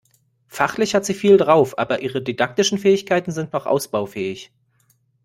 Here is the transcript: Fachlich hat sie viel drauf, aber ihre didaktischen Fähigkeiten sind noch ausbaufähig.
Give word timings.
Fachlich 0.47 0.95
hat 0.95 1.05
sie 1.05 1.13
viel 1.13 1.37
drauf, 1.37 1.77
aber 1.77 2.01
ihre 2.01 2.23
didaktischen 2.23 2.79
Fähigkeiten 2.79 3.31
sind 3.31 3.53
noch 3.53 3.67
ausbaufähig. 3.67 4.51